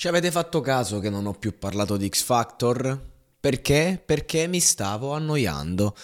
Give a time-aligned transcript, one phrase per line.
[0.00, 2.98] Ci avete fatto caso che non ho più parlato di X Factor?
[3.38, 4.02] Perché?
[4.02, 5.94] Perché mi stavo annoiando.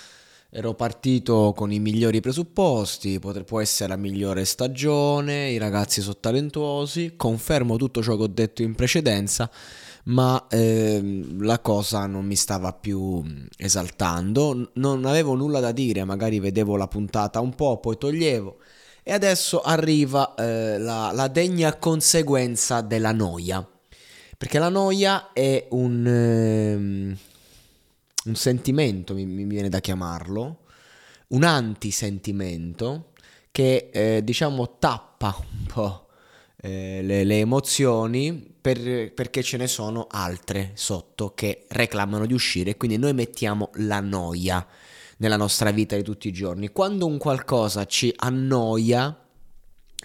[0.51, 7.15] Ero partito con i migliori presupposti, può essere la migliore stagione, i ragazzi sono talentuosi,
[7.17, 9.51] confermo tutto ciò che ho detto in precedenza
[10.05, 13.25] ma eh, la cosa non mi stava più
[13.57, 18.59] esaltando, non avevo nulla da dire, magari vedevo la puntata un po', poi toglievo.
[19.03, 23.67] E adesso arriva eh, la, la, degna conseguenza della noia.
[24.37, 26.75] Perché la noia è un, eh,
[28.25, 30.65] un sentimento, mi, mi, viene da chiamarlo,
[31.29, 33.13] un antisentimento
[33.51, 36.09] che eh, diciamo tappa un po'
[36.57, 42.77] eh, le, le emozioni per, perché ce ne sono altre sotto che reclamano di uscire,
[42.77, 44.67] quindi noi mettiamo la noia
[45.19, 46.69] nella nostra vita di tutti i giorni.
[46.69, 49.19] Quando un qualcosa ci annoia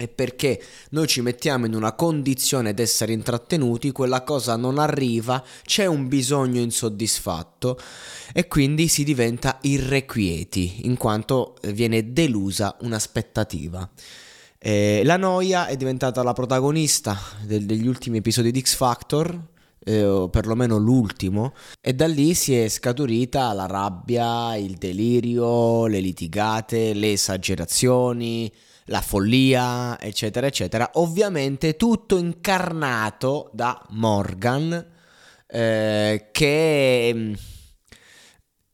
[0.01, 0.59] è perché
[0.91, 6.07] noi ci mettiamo in una condizione di essere intrattenuti, quella cosa non arriva, c'è un
[6.07, 7.79] bisogno insoddisfatto
[8.33, 13.87] e quindi si diventa irrequieti, in quanto viene delusa un'aspettativa.
[14.57, 19.39] Eh, la noia è diventata la protagonista del, degli ultimi episodi di X Factor,
[19.83, 25.99] eh, o perlomeno l'ultimo, e da lì si è scaturita la rabbia, il delirio, le
[25.99, 28.51] litigate, le esagerazioni,
[28.91, 30.91] la follia, eccetera, eccetera.
[30.95, 34.85] Ovviamente tutto incarnato da Morgan,
[35.47, 37.33] eh, che mm,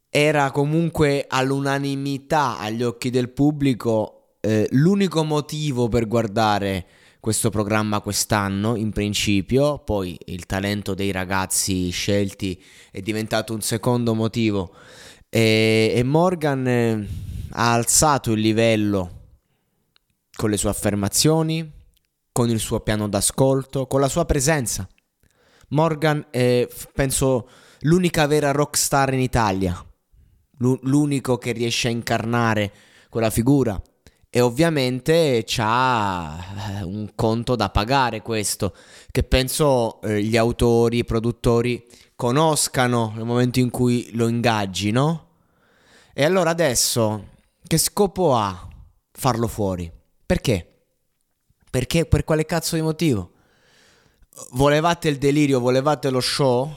[0.10, 6.86] era comunque all'unanimità agli occhi del pubblico eh, l'unico motivo per guardare
[7.20, 12.61] questo programma quest'anno in principio, poi il talento dei ragazzi scelti
[12.92, 14.73] è diventato un secondo motivo
[15.30, 17.08] e, e Morgan eh,
[17.52, 19.17] ha alzato il livello
[20.37, 21.70] con le sue affermazioni,
[22.31, 24.87] con il suo piano d'ascolto, con la sua presenza.
[25.70, 27.49] Morgan è, penso,
[27.81, 29.83] l'unica vera rockstar in Italia,
[30.59, 32.71] l'unico che riesce a incarnare
[33.09, 33.81] quella figura
[34.30, 36.37] e ovviamente c'ha
[36.77, 38.76] eh, un conto da pagare questo,
[39.09, 41.83] che penso eh, gli autori, i produttori
[42.15, 45.26] conoscano nel momento in cui lo ingaggi, no?
[46.14, 47.30] E allora adesso
[47.65, 48.67] che scopo ha
[49.11, 49.96] farlo fuori?
[50.27, 50.67] Perché?
[51.70, 53.32] Perché per quale cazzo di motivo?
[54.52, 56.70] Volevate il delirio, volevate lo show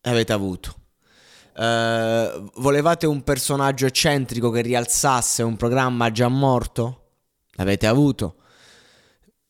[0.00, 0.74] e avete avuto.
[1.54, 7.10] Uh, volevate un personaggio eccentrico che rialzasse un programma già morto?
[7.52, 8.38] L'avete avuto.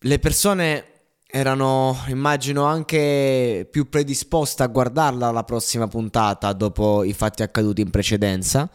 [0.01, 0.85] Le persone
[1.27, 7.91] erano, immagino, anche più predisposte a guardarla la prossima puntata dopo i fatti accaduti in
[7.91, 8.71] precedenza.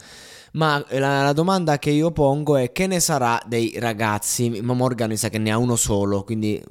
[0.54, 4.50] Ma la, la, domanda che io pongo è che ne sarà dei ragazzi?
[4.62, 6.62] Ma Morgan mi sa che ne ha uno solo, quindi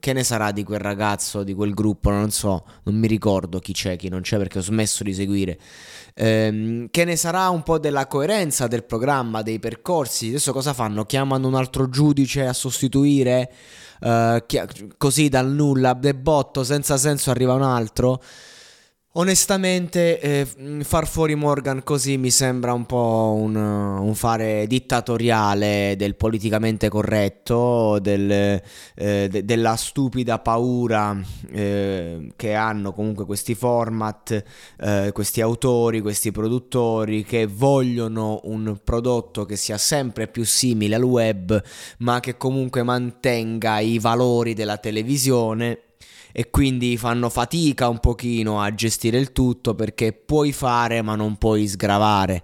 [0.00, 2.10] che ne sarà di quel ragazzo, di quel gruppo?
[2.10, 5.56] Non so, non mi ricordo chi c'è, chi non c'è perché ho smesso di seguire.
[6.14, 10.28] Ehm, che ne sarà un po' della coerenza del programma, dei percorsi?
[10.28, 11.04] Adesso cosa fanno?
[11.04, 13.52] Chiamano un altro giudice a sostituire?
[14.00, 14.60] Uh, chi-
[14.96, 18.20] così dal nulla, de botto, senza senso arriva un altro?
[19.14, 20.46] Onestamente, eh,
[20.84, 27.98] far fuori Morgan così mi sembra un po' un, un fare dittatoriale del politicamente corretto,
[27.98, 31.14] del, eh, de, della stupida paura
[31.50, 34.42] eh, che hanno comunque questi format,
[34.80, 41.02] eh, questi autori, questi produttori che vogliono un prodotto che sia sempre più simile al
[41.02, 41.62] web,
[41.98, 45.91] ma che comunque mantenga i valori della televisione
[46.32, 51.36] e quindi fanno fatica un pochino a gestire il tutto perché puoi fare ma non
[51.36, 52.42] puoi sgravare.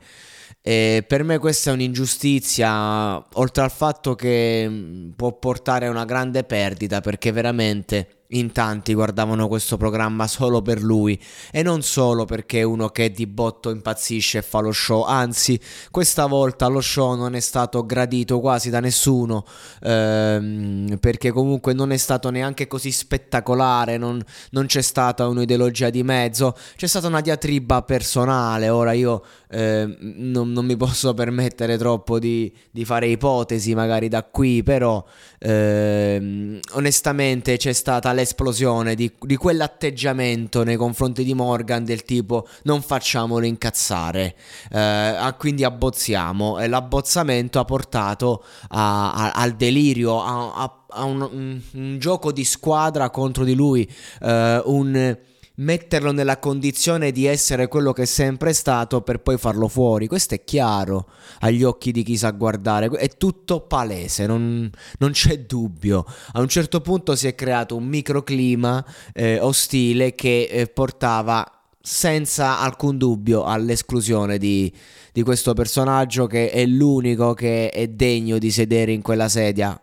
[0.61, 6.05] E per me questa è un'ingiustizia, oltre al fatto che mm, può portare a una
[6.05, 11.19] grande perdita perché veramente in tanti guardavano questo programma solo per lui
[11.50, 15.58] e non solo perché è uno che di botto impazzisce e fa lo show, anzi
[15.90, 19.44] questa volta lo show non è stato gradito quasi da nessuno
[19.82, 26.02] ehm, perché comunque non è stato neanche così spettacolare, non, non, c'è stata un'ideologia di
[26.02, 32.19] mezzo, c'è stata una diatriba personale, ora io eh, non, non, mi posso permettere troppo
[32.19, 35.02] di, di, fare ipotesi magari da qui, però
[35.38, 42.82] eh, onestamente c'è stata l'esplosione di, di, quell'atteggiamento nei confronti di Morgan del tipo non
[42.82, 44.35] facciamolo incazzare,
[44.73, 46.59] eh, quindi abbozziamo.
[46.59, 53.11] E l'abbozzamento ha portato a, a, al delirio, a, a un, un, gioco di squadra
[53.11, 53.88] contro di lui,
[54.20, 55.17] eh, un
[55.58, 60.06] metterlo nella condizione di essere quello che è sempre stato per poi farlo fuori.
[60.06, 61.08] Questo è chiaro
[61.40, 66.05] agli occhi di chi sa guardare, è tutto palese, non, non c'è dubbio.
[66.32, 72.60] A un certo punto si è creato un microclima eh, ostile che eh, portava senza
[72.60, 74.70] alcun dubbio all'esclusione di,
[75.12, 79.81] di questo personaggio che è l'unico che è degno di sedere in quella sedia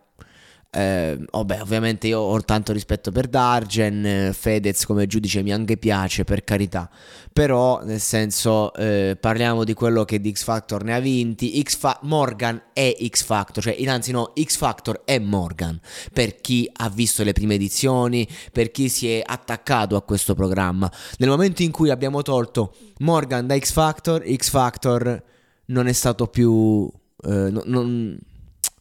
[0.75, 6.25] eh, vabbè, ovviamente io ho tanto rispetto per Dargen, Fedez come giudice mi anche piace,
[6.25, 6.89] per carità.
[7.31, 11.63] Però, nel senso, eh, parliamo di quello che di X Factor ne ha vinti.
[11.65, 15.79] Fa- Morgan è X Factor, cioè, innanzi no, X Factor è Morgan.
[16.11, 20.91] Per chi ha visto le prime edizioni, per chi si è attaccato a questo programma.
[21.19, 25.23] Nel momento in cui abbiamo tolto Morgan da X Factor, X Factor
[25.67, 26.91] non è stato più...
[27.23, 28.19] Eh, non, non,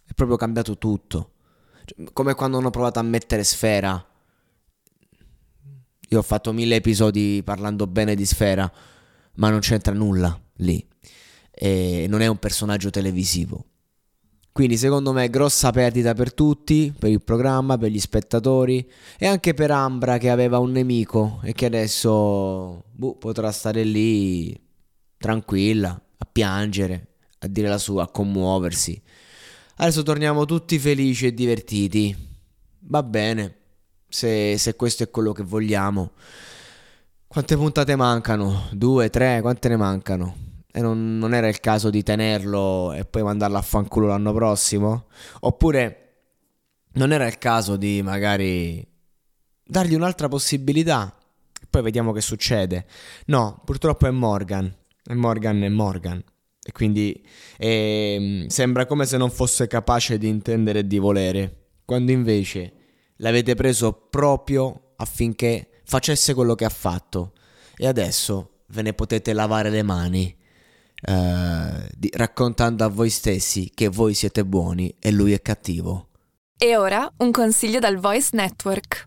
[0.07, 1.34] è proprio cambiato tutto.
[1.85, 4.05] Cioè, come quando hanno provato a mettere Sfera.
[6.09, 8.71] Io ho fatto mille episodi parlando bene di Sfera,
[9.37, 10.87] ma non c'entra nulla lì.
[11.51, 13.65] E non è un personaggio televisivo.
[14.55, 18.89] Quindi secondo me grossa perdita per tutti, per il programma, per gli spettatori
[19.19, 24.57] e anche per Ambra che aveva un nemico e che adesso boh, potrà stare lì
[25.19, 29.03] tranquilla, a piangere, a dire la sua, a commuoversi.
[29.77, 32.17] Adesso torniamo tutti felici e divertiti.
[32.87, 33.57] Va bene,
[34.09, 36.13] se, se questo è quello che vogliamo.
[37.27, 38.69] Quante puntate mancano?
[38.71, 39.41] Due, tre?
[39.41, 40.37] Quante ne mancano?
[40.71, 45.07] E non, non, era il caso di tenerlo e poi mandarlo a fanculo l'anno prossimo?
[45.41, 46.01] Oppure
[46.93, 48.87] non era il caso di magari
[49.65, 51.13] dargli un'altra possibilità?
[51.61, 52.87] E poi vediamo che succede.
[53.27, 54.73] No, purtroppo è Morgan.
[55.05, 56.23] E Morgan è Morgan.
[56.67, 57.23] E quindi
[57.59, 62.73] eh, sembra come se non fosse capace di intendere e di volere, quando invece
[63.17, 67.33] l'avete preso proprio affinché facesse quello che ha fatto.
[67.77, 70.35] E adesso ve ne potete lavare le mani,
[71.07, 76.09] eh, di, raccontando a voi stessi che voi siete buoni e lui è cattivo.
[76.57, 79.07] E ora un consiglio dal Voice Network.